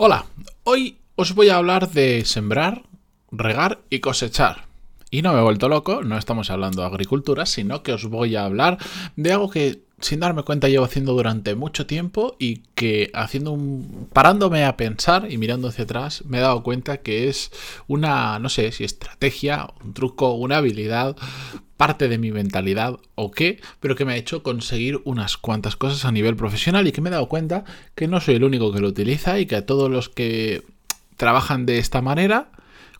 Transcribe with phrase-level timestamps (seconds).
[0.00, 0.26] Hola,
[0.62, 2.84] hoy os voy a hablar de sembrar,
[3.32, 4.66] regar y cosechar.
[5.10, 8.36] Y no me he vuelto loco, no estamos hablando de agricultura, sino que os voy
[8.36, 8.78] a hablar
[9.16, 14.08] de algo que sin darme cuenta llevo haciendo durante mucho tiempo y que haciendo un
[14.12, 17.50] parándome a pensar y mirando hacia atrás me he dado cuenta que es
[17.86, 21.16] una no sé si estrategia, un truco, una habilidad
[21.78, 26.04] parte de mi mentalidad o qué, pero que me ha hecho conseguir unas cuantas cosas
[26.04, 28.80] a nivel profesional y que me he dado cuenta que no soy el único que
[28.80, 30.64] lo utiliza y que a todos los que
[31.16, 32.50] trabajan de esta manera,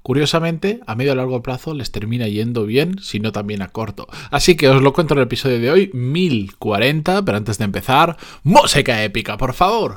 [0.08, 4.08] curiosamente, a medio y largo plazo les termina yendo bien, si no también a corto.
[4.30, 8.16] Así que os lo cuento en el episodio de hoy, 1040, pero antes de empezar,
[8.42, 9.92] música épica, por favor.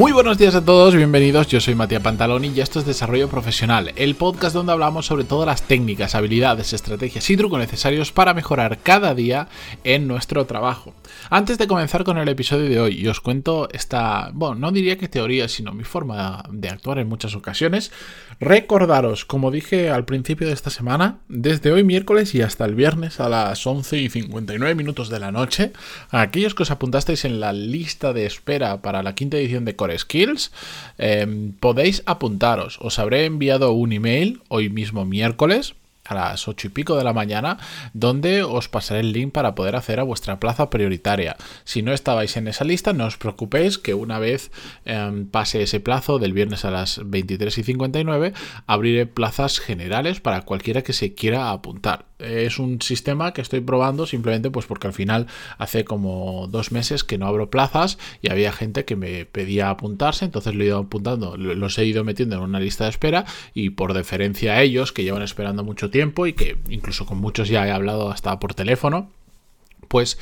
[0.00, 1.46] Muy buenos días a todos, bienvenidos.
[1.48, 5.46] Yo soy Matías Pantaloni y esto es Desarrollo Profesional, el podcast donde hablamos sobre todas
[5.46, 9.48] las técnicas, habilidades, estrategias y trucos necesarios para mejorar cada día
[9.84, 10.94] en nuestro trabajo.
[11.28, 14.96] Antes de comenzar con el episodio de hoy, y os cuento esta, bueno, no diría
[14.96, 17.92] que teoría, sino mi forma de actuar en muchas ocasiones.
[18.40, 23.20] Recordaros, como dije al principio de esta semana, desde hoy miércoles y hasta el viernes
[23.20, 25.72] a las 11 y 59 minutos de la noche,
[26.08, 29.98] aquellos que os apuntasteis en la lista de espera para la quinta edición de Core
[29.98, 30.52] Skills,
[30.96, 32.78] em, podéis apuntaros.
[32.80, 37.12] Os habré enviado un email hoy mismo miércoles a las ocho y pico de la
[37.12, 37.58] mañana,
[37.92, 41.36] donde os pasaré el link para poder hacer a vuestra plaza prioritaria.
[41.64, 44.50] Si no estabais en esa lista, no os preocupéis que una vez
[44.84, 48.32] em, pase ese plazo del viernes a las 23 y 59,
[48.66, 54.06] abriré plazas generales para cualquiera que se quiera apuntar es un sistema que estoy probando
[54.06, 55.26] simplemente pues porque al final
[55.58, 60.24] hace como dos meses que no abro plazas y había gente que me pedía apuntarse,
[60.24, 63.70] entonces lo he ido apuntando, los he ido metiendo en una lista de espera y
[63.70, 67.66] por deferencia a ellos que llevan esperando mucho tiempo y que incluso con muchos ya
[67.66, 69.10] he hablado hasta por teléfono
[69.90, 70.18] pues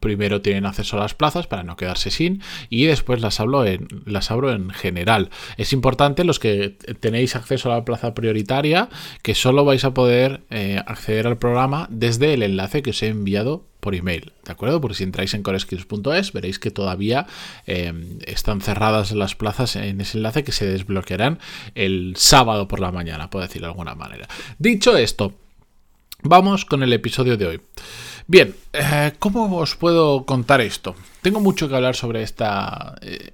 [0.00, 3.86] primero tienen acceso a las plazas para no quedarse sin y después las hablo en
[4.06, 5.28] las abro en general.
[5.58, 8.88] Es importante los que tenéis acceso a la plaza prioritaria
[9.22, 13.08] que solo vais a poder eh, acceder al programa desde el enlace que os he
[13.08, 14.80] enviado por email, ¿de acuerdo?
[14.80, 17.26] Porque si entráis en coreskills.es veréis que todavía
[17.66, 21.40] em, están cerradas las plazas en ese enlace que se desbloquearán
[21.74, 24.26] el sábado por la mañana, puedo decirlo de alguna manera.
[24.58, 25.34] Dicho esto,
[26.22, 27.60] vamos con el episodio de hoy.
[28.28, 30.96] Bien, eh, ¿cómo os puedo contar esto?
[31.22, 33.32] Tengo mucho que hablar sobre esta, eh,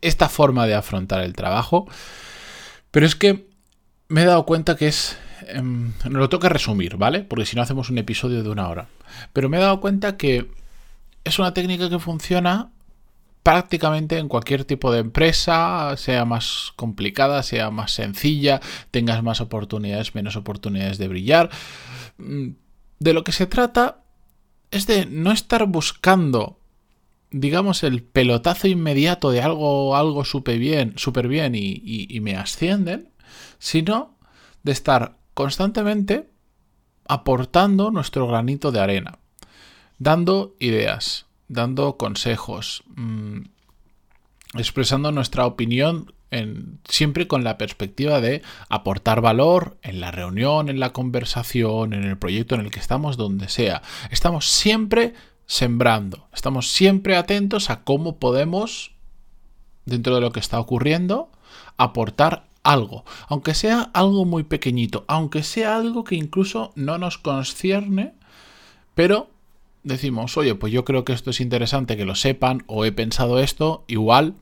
[0.00, 1.88] esta forma de afrontar el trabajo,
[2.92, 3.48] pero es que
[4.08, 5.18] me he dado cuenta que es...
[5.54, 7.24] No lo tengo que resumir, ¿vale?
[7.24, 8.86] Porque si no hacemos un episodio de una hora.
[9.32, 10.48] Pero me he dado cuenta que
[11.24, 12.70] es una técnica que funciona
[13.42, 18.60] prácticamente en cualquier tipo de empresa, sea más complicada, sea más sencilla,
[18.90, 21.50] tengas más oportunidades, menos oportunidades de brillar.
[22.18, 22.50] Mm,
[23.00, 23.99] de lo que se trata
[24.70, 26.58] es de no estar buscando,
[27.30, 30.94] digamos, el pelotazo inmediato de algo, algo súper bien,
[31.28, 33.10] bien y, me ascienden,
[33.58, 34.16] sino
[34.62, 36.30] de estar constantemente
[37.06, 39.18] aportando nuestro granito de arena,
[39.98, 43.40] dando ideas, dando consejos, mmm,
[44.54, 46.12] expresando nuestra opinión
[46.88, 52.16] siempre con la perspectiva de aportar valor en la reunión, en la conversación, en el
[52.18, 53.82] proyecto en el que estamos, donde sea.
[54.10, 55.14] Estamos siempre
[55.46, 58.92] sembrando, estamos siempre atentos a cómo podemos,
[59.84, 61.30] dentro de lo que está ocurriendo,
[61.76, 68.14] aportar algo, aunque sea algo muy pequeñito, aunque sea algo que incluso no nos concierne,
[68.94, 69.30] pero
[69.82, 73.40] decimos, oye, pues yo creo que esto es interesante que lo sepan o he pensado
[73.40, 74.34] esto, igual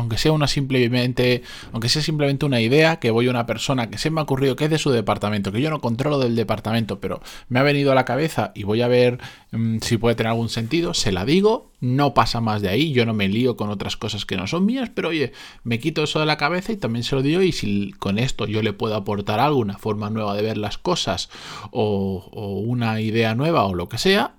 [0.00, 3.98] aunque sea una simplemente, aunque sea simplemente una idea, que voy a una persona que
[3.98, 7.00] se me ha ocurrido que es de su departamento, que yo no controlo del departamento,
[7.00, 9.18] pero me ha venido a la cabeza y voy a ver
[9.52, 13.04] mm, si puede tener algún sentido, se la digo, no pasa más de ahí, yo
[13.04, 15.32] no me lío con otras cosas que no son mías, pero oye,
[15.64, 18.46] me quito eso de la cabeza y también se lo digo y si con esto
[18.46, 21.28] yo le puedo aportar algo, una forma nueva de ver las cosas
[21.70, 24.34] o, o una idea nueva o lo que sea,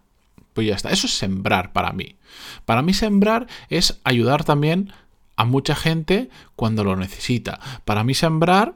[0.54, 2.16] pues ya está, eso es sembrar para mí.
[2.66, 4.92] Para mí sembrar es ayudar también
[5.42, 7.60] a mucha gente cuando lo necesita.
[7.84, 8.76] Para mí sembrar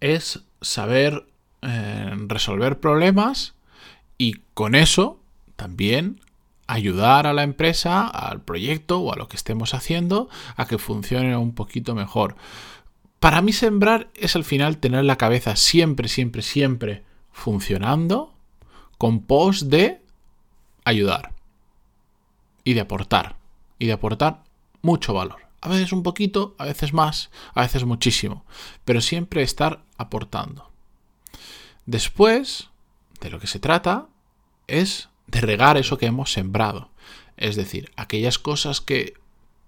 [0.00, 1.24] es saber
[1.62, 3.54] eh, resolver problemas
[4.18, 5.20] y con eso
[5.54, 6.20] también
[6.66, 11.36] ayudar a la empresa, al proyecto o a lo que estemos haciendo a que funcione
[11.36, 12.34] un poquito mejor.
[13.20, 18.34] Para mí sembrar es al final tener la cabeza siempre, siempre, siempre funcionando
[18.98, 20.00] con pos de
[20.84, 21.30] ayudar
[22.64, 23.36] y de aportar
[23.78, 24.45] y de aportar
[24.86, 25.42] mucho valor.
[25.60, 28.46] A veces un poquito, a veces más, a veces muchísimo.
[28.84, 30.70] Pero siempre estar aportando.
[31.84, 32.70] Después,
[33.20, 34.06] de lo que se trata,
[34.68, 36.90] es de regar eso que hemos sembrado.
[37.36, 39.14] Es decir, aquellas cosas que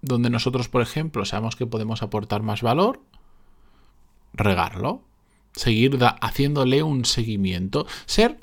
[0.01, 3.03] donde nosotros, por ejemplo, sabemos que podemos aportar más valor,
[4.33, 5.03] regarlo,
[5.53, 8.39] seguir haciéndole un seguimiento, ser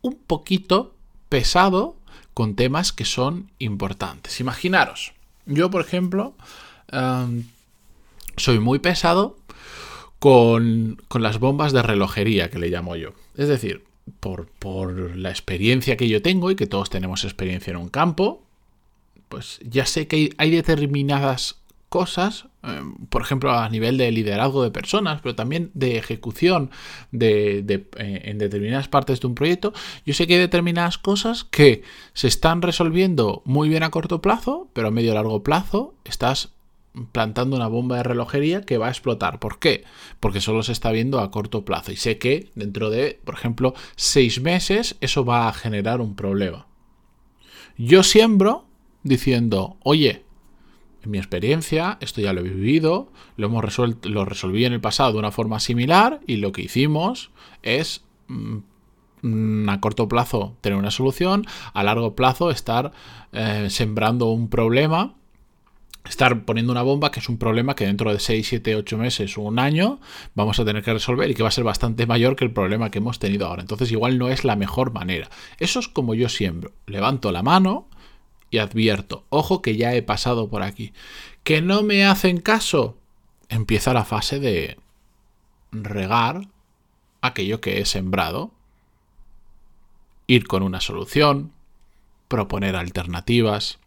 [0.00, 0.94] un poquito
[1.28, 1.96] pesado
[2.32, 4.40] con temas que son importantes.
[4.40, 5.12] Imaginaros,
[5.46, 6.34] yo, por ejemplo,
[8.36, 9.38] soy muy pesado
[10.18, 13.12] con, con, las bombas de relojería, que le llamo yo.
[13.36, 13.84] Es decir,
[14.20, 18.42] por, por la experiencia que yo tengo y que todos tenemos experiencia en un campo,
[19.28, 21.56] pues ya sé que hay, determinadas
[21.88, 26.70] cosas, eh, por ejemplo, a nivel de liderazgo de personas, pero también de ejecución
[27.12, 27.58] de,
[27.96, 29.72] eh, en determinadas partes de un proyecto,
[30.04, 31.82] yo sé que hay determinadas cosas que
[32.12, 36.50] se están resolviendo muy bien a corto plazo, pero a medio largo plazo estás
[37.12, 39.38] plantando una bomba de relojería que va a explotar.
[39.38, 39.84] ¿Por qué?
[40.20, 43.74] Porque solo se está viendo a corto plazo y sé que dentro de, por ejemplo,
[43.96, 46.66] seis meses eso va a generar un problema.
[47.76, 48.64] Yo siembro
[49.02, 50.24] diciendo, oye,
[51.06, 55.12] mi experiencia, esto ya lo he vivido, lo hemos resuelto, lo resolví en el pasado
[55.12, 57.30] de una forma similar y lo que hicimos
[57.62, 62.92] es mm, a corto plazo tener una solución, a largo plazo estar
[63.32, 65.14] eh, sembrando un problema,
[66.08, 69.36] estar poniendo una bomba que es un problema que dentro de 6, 7, 8 meses
[69.38, 70.00] o un año
[70.34, 72.90] vamos a tener que resolver y que va a ser bastante mayor que el problema
[72.90, 73.62] que hemos tenido ahora.
[73.62, 75.28] Entonces igual no es la mejor manera.
[75.58, 76.72] Eso es como yo siembro.
[76.86, 77.88] Levanto la mano,
[78.58, 80.92] advierto, ojo que ya he pasado por aquí.
[81.44, 82.96] ¿Que no me hacen caso?
[83.48, 84.78] Empieza la fase de
[85.70, 86.48] regar
[87.20, 88.50] aquello que he sembrado,
[90.26, 91.52] ir con una solución,
[92.28, 93.78] proponer alternativas,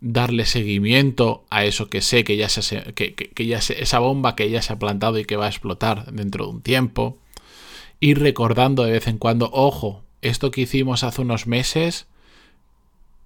[0.00, 4.62] darle seguimiento a eso que sé que ya se, que ya esa bomba que ya
[4.62, 7.18] se ha plantado y que va a explotar dentro de un tiempo,
[8.00, 12.06] ir recordando de vez en cuando, ojo, esto que hicimos hace unos meses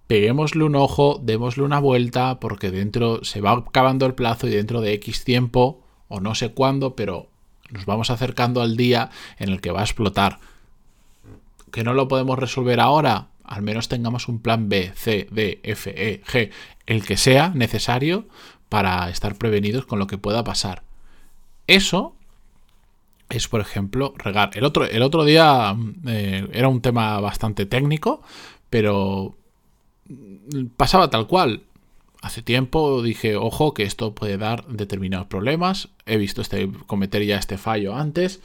[0.06, 4.80] peguémosle un ojo, démosle una vuelta, porque dentro se va acabando el plazo y dentro
[4.80, 7.28] de X tiempo, o no sé cuándo, pero
[7.70, 10.38] nos vamos acercando al día en el que va a explotar.
[11.72, 13.28] ¿Que no lo podemos resolver ahora?
[13.44, 16.50] Al menos tengamos un plan B, C, D, F, E, G,
[16.86, 18.26] el que sea necesario
[18.68, 20.82] para estar prevenidos con lo que pueda pasar.
[21.66, 22.14] Eso
[23.28, 24.50] es, por ejemplo, regar.
[24.54, 25.76] El otro, el otro día
[26.06, 28.22] eh, era un tema bastante técnico,
[28.70, 29.36] pero
[30.76, 31.62] pasaba tal cual.
[32.22, 35.90] Hace tiempo dije, ojo, que esto puede dar determinados problemas.
[36.06, 38.40] He visto este, cometer ya este fallo antes.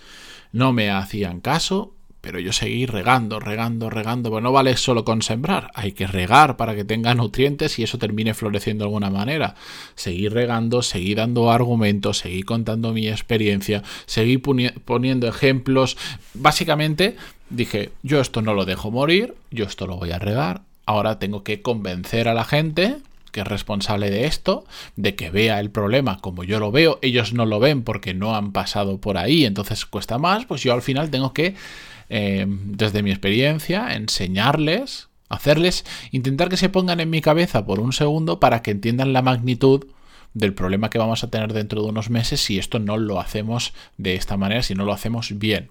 [0.52, 4.30] No me hacían caso, pero yo seguí regando, regando, regando.
[4.30, 7.98] Bueno, no vale solo con sembrar, hay que regar para que tenga nutrientes y eso
[7.98, 9.56] termine floreciendo de alguna manera.
[9.96, 15.98] Seguí regando, seguí dando argumentos, seguí contando mi experiencia, seguí poniendo ejemplos.
[16.36, 17.18] Básicamente
[17.50, 21.44] dije, yo esto no lo dejo morir, yo esto lo voy a regar, Ahora tengo
[21.44, 22.98] que convencer a la gente
[23.32, 27.34] que es responsable de esto, de que vea el problema como yo lo veo, ellos
[27.34, 30.82] no lo ven porque no han pasado por ahí, entonces cuesta más, pues yo al
[30.82, 31.56] final tengo que,
[32.10, 37.94] eh, desde mi experiencia, enseñarles, hacerles, intentar que se pongan en mi cabeza por un
[37.94, 39.86] segundo para que entiendan la magnitud
[40.34, 43.74] del problema que vamos a tener dentro de unos meses si esto no lo hacemos
[43.98, 45.70] de esta manera, si no lo hacemos bien.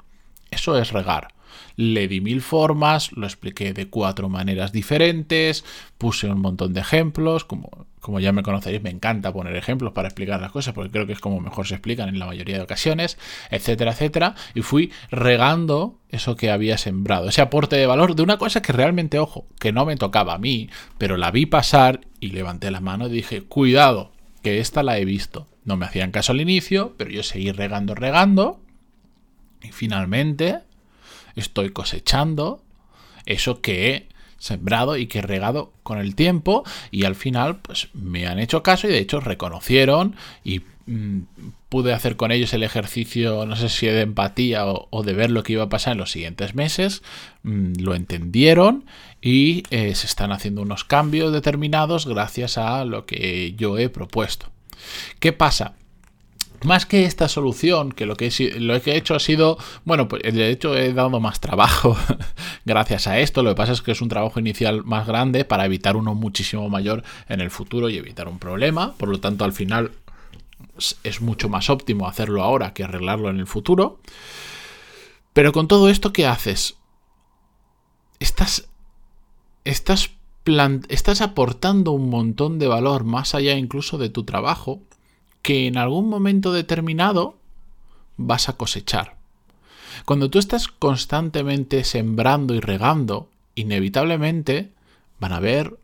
[0.50, 1.28] Eso es regar.
[1.76, 5.64] Le di mil formas, lo expliqué de cuatro maneras diferentes,
[5.98, 10.08] puse un montón de ejemplos, como, como ya me conoceréis, me encanta poner ejemplos para
[10.08, 12.62] explicar las cosas, porque creo que es como mejor se explican en la mayoría de
[12.62, 13.18] ocasiones,
[13.50, 18.38] etcétera, etcétera, y fui regando eso que había sembrado, ese aporte de valor de una
[18.38, 22.28] cosa que realmente, ojo, que no me tocaba a mí, pero la vi pasar y
[22.28, 25.46] levanté la mano y dije, cuidado, que esta la he visto.
[25.64, 28.60] No me hacían caso al inicio, pero yo seguí regando, regando,
[29.62, 30.60] y finalmente
[31.36, 32.62] estoy cosechando
[33.26, 34.08] eso que he
[34.38, 38.62] sembrado y que he regado con el tiempo y al final pues me han hecho
[38.62, 41.20] caso y de hecho reconocieron y mm,
[41.68, 45.42] pude hacer con ellos el ejercicio no sé si de empatía o, de ver lo
[45.42, 47.02] que iba a pasar en los siguientes meses
[47.42, 48.86] mm, lo entendieron
[49.20, 54.46] y eh, se están haciendo unos cambios determinados gracias a lo que yo he propuesto
[55.18, 55.74] ¿qué pasa?
[56.64, 60.76] Más que esta solución, que lo que, he, hecho ha sido, bueno, pues de hecho
[60.76, 61.96] he dado más trabajo
[62.64, 65.64] gracias a esto, lo que pasa es que es un trabajo inicial más grande para
[65.64, 69.52] evitar uno muchísimo mayor en el futuro y evitar un problema, por lo tanto al
[69.52, 69.92] final
[71.04, 74.00] es mucho más óptimo hacerlo ahora que arreglarlo en el futuro.
[75.32, 76.76] Pero con todo esto, ¿qué haces?
[78.18, 78.68] Estás,
[79.64, 80.10] estás
[80.88, 84.80] estás aportando un montón de valor más allá incluso de tu trabajo
[85.42, 87.38] que en algún momento determinado
[88.16, 89.16] vas a cosechar.
[90.04, 94.72] Cuando tú estás constantemente sembrando y regando, inevitablemente
[95.18, 95.78] van a haber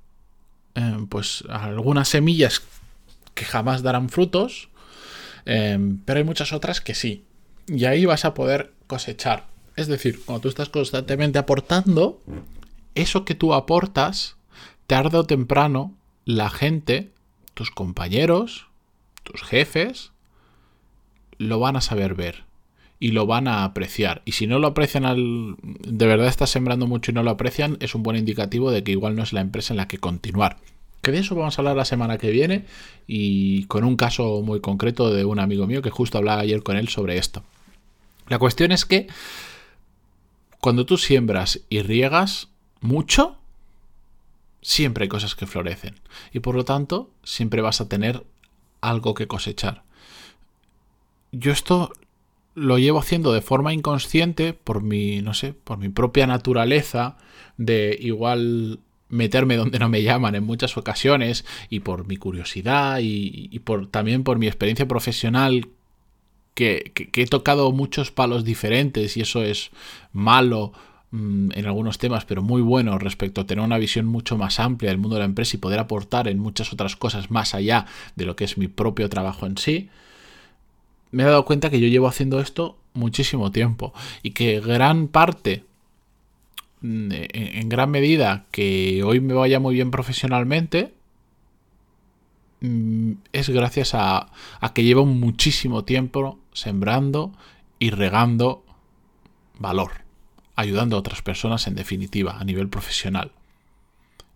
[0.74, 2.62] eh, pues algunas semillas
[3.34, 4.68] que jamás darán frutos,
[5.44, 7.24] eh, pero hay muchas otras que sí.
[7.66, 9.46] Y ahí vas a poder cosechar.
[9.76, 12.22] Es decir, cuando tú estás constantemente aportando,
[12.94, 14.36] eso que tú aportas,
[14.86, 15.94] tarde o temprano,
[16.24, 17.12] la gente,
[17.54, 18.68] tus compañeros,
[19.26, 20.12] tus jefes,
[21.38, 22.44] lo van a saber ver
[22.98, 24.22] y lo van a apreciar.
[24.24, 25.56] Y si no lo aprecian al...
[25.62, 28.92] de verdad estás sembrando mucho y no lo aprecian, es un buen indicativo de que
[28.92, 30.56] igual no es la empresa en la que continuar.
[31.02, 32.64] Que de eso vamos a hablar la semana que viene
[33.06, 36.76] y con un caso muy concreto de un amigo mío que justo hablaba ayer con
[36.76, 37.42] él sobre esto.
[38.28, 39.06] La cuestión es que
[40.60, 42.48] cuando tú siembras y riegas
[42.80, 43.36] mucho,
[44.62, 46.00] siempre hay cosas que florecen.
[46.32, 48.24] Y por lo tanto, siempre vas a tener
[48.80, 49.82] algo que cosechar.
[51.32, 51.92] Yo esto
[52.54, 57.16] lo llevo haciendo de forma inconsciente por mi, no sé, por mi propia naturaleza
[57.58, 63.58] de igual meterme donde no me llaman en muchas ocasiones y por mi curiosidad y,
[63.60, 65.68] por, también por mi experiencia profesional
[66.54, 69.70] que, he tocado muchos palos diferentes y eso es
[70.12, 70.72] malo
[71.16, 74.90] mm, en algunos temas, pero muy bueno respecto a tener una visión mucho más amplia
[74.90, 78.24] del mundo de la empresa y poder aportar en muchas otras cosas más allá de
[78.26, 79.90] lo que es mi propio trabajo en sí
[81.10, 83.92] me he dado cuenta que yo llevo haciendo esto muchísimo tiempo
[84.22, 85.64] y que gran parte,
[86.80, 90.94] mm, en gran medida, que hoy me vaya muy bien profesionalmente,
[92.60, 94.30] mm, es gracias a,
[94.60, 97.32] a que llevo muchísimo tiempo sembrando
[97.78, 98.64] y regando
[99.58, 100.05] valor,
[100.56, 103.30] ayudando a otras personas en definitiva, a nivel profesional.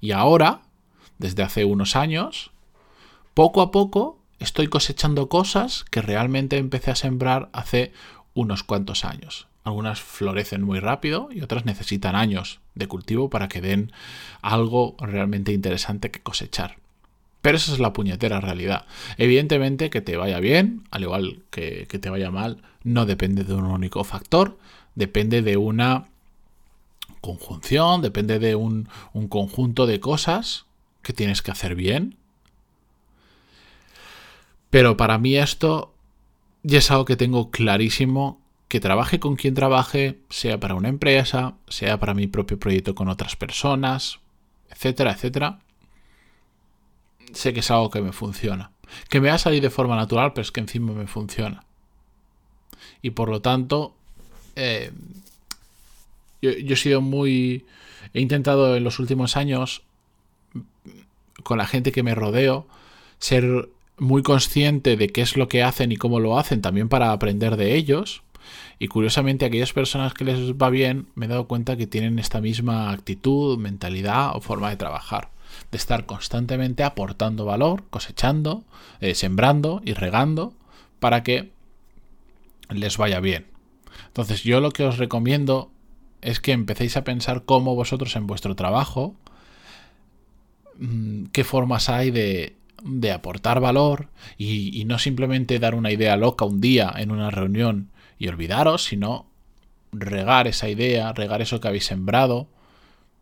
[0.01, 0.61] Y ahora,
[1.19, 2.53] desde hace unos años,
[3.35, 7.93] poco a poco estoy cosechando cosas que realmente empecé a sembrar hace
[8.35, 9.49] unos cuantos años.
[9.65, 13.93] Algunas florecen muy rápido y otras necesitan años de cultivo para que den
[14.41, 16.77] algo realmente interesante que cosechar.
[17.43, 18.87] Pero esa es la puñetera realidad.
[19.17, 23.55] Evidentemente que te vaya bien, al igual que, que te vaya mal, no depende de
[23.55, 24.59] un único factor,
[24.95, 26.07] depende de una
[27.21, 30.67] conjunción, depende de un, un conjunto de cosas
[31.03, 32.17] que tienes que hacer bien
[34.71, 35.93] pero para mí esto
[36.63, 41.55] ya es algo que tengo clarísimo, que trabaje con quien trabaje, sea para una empresa,
[41.69, 44.21] sea para mi propio proyecto con otras personas,
[44.71, 45.59] etcétera, etcétera.
[47.33, 48.71] Sé que es algo que me funciona.
[49.09, 51.65] Que me va a salir de forma natural, pero es que encima me funciona.
[53.03, 53.95] Y por lo tanto,
[54.55, 54.93] eh,
[56.43, 57.67] yo, he sido muy...
[58.15, 59.83] He intentado en los últimos años,
[61.43, 62.67] con la gente que me rodeo,
[63.19, 63.69] ser
[63.99, 67.57] muy consciente de qué es lo que hacen y cómo lo hacen, también para aprender
[67.57, 68.23] de ellos.
[68.79, 72.41] Y curiosamente, aquellas personas que les va bien, me he dado cuenta que tienen esta
[72.41, 75.29] misma actitud, mentalidad o forma de trabajar.
[75.71, 78.65] De estar constantemente aportando valor, cosechando,
[79.01, 80.55] eh, sembrando y regando
[80.99, 81.51] para que
[82.71, 83.47] les vaya bien.
[84.07, 85.71] Entonces, yo lo que os recomiendo
[86.23, 89.15] es que empecéis a pensar cómo vosotros en vuestro trabajo,
[90.79, 96.45] mm, qué formas hay de, de aportar valor y, no simplemente dar una idea loca
[96.45, 99.27] un día en una reunión y olvidaros, sino
[99.93, 102.49] regar esa idea, regar eso que habéis sembrado,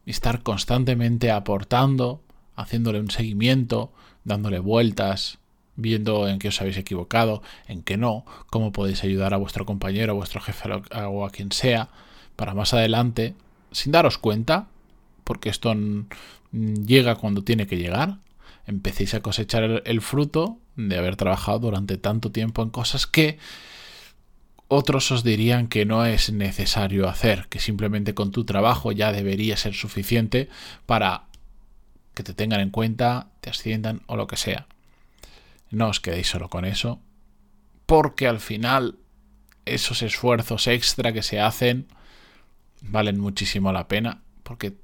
[0.05, 2.23] y estar constantemente aportando,
[2.57, 3.93] haciéndole un seguimiento,
[4.25, 5.39] dándole vueltas,
[5.77, 10.13] viendo en qué os habéis equivocado, en qué no, cómo podéis ayudar a vuestro compañero,
[10.13, 11.89] a vuestro jefe o a quien sea,
[12.39, 13.35] para más adelante,
[13.73, 14.69] sin daros cuenta,
[15.25, 15.75] porque esto
[16.53, 18.19] llega cuando tiene que llegar,
[18.65, 23.39] empecéis a cosechar el, fruto de haber trabajado durante tanto tiempo en cosas que
[24.69, 29.57] otros os dirían que no es necesario hacer, que simplemente con tu trabajo ya debería
[29.57, 30.49] ser suficiente
[30.87, 31.25] para
[32.15, 34.69] que te tengan en cuenta, te asciendan o lo que sea.
[35.71, 37.01] No os quedéis solo con eso,
[37.85, 38.97] porque al final
[39.65, 41.89] esos esfuerzos extra que se hacen
[42.83, 44.75] valen muchísimo la pena, porque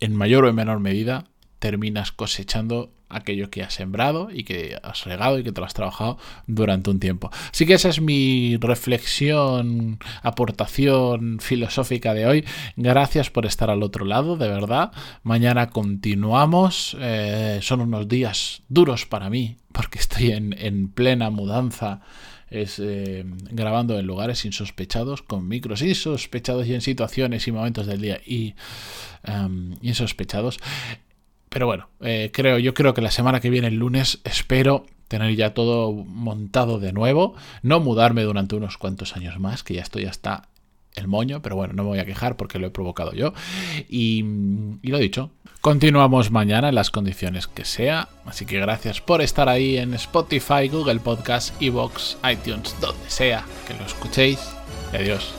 [0.00, 1.24] en mayor o en menor medida
[1.58, 5.74] terminas cosechando aquello que has sembrado y que has regado y que te lo has
[5.74, 7.30] trabajado durante un tiempo.
[7.52, 12.44] Así que esa es mi reflexión, aportación filosófica de hoy.
[12.76, 14.92] Gracias por estar al otro lado, de verdad.
[15.22, 16.96] Mañana continuamos.
[17.00, 22.00] Eh, son unos días duros para mí porque estoy en, en plena mudanza
[22.50, 28.00] es eh, grabando en lugares insospechados, con micros insospechados y en situaciones y momentos del
[28.00, 28.54] día y
[29.26, 30.58] um, insospechados.
[31.48, 35.34] Pero bueno, eh, creo, yo creo que la semana que viene, el lunes, espero tener
[35.36, 40.04] ya todo montado de nuevo, no mudarme durante unos cuantos años más, que ya estoy
[40.04, 40.48] hasta
[40.94, 43.32] el moño, pero bueno, no me voy a quejar porque lo he provocado yo.
[43.88, 44.24] Y,
[44.82, 45.30] y lo dicho,
[45.66, 50.68] continuamos mañana en las condiciones que sea, así que gracias por estar ahí en Spotify,
[50.70, 54.38] Google Podcast, Evox, iTunes, donde sea que lo escuchéis.
[54.92, 55.34] Y adiós.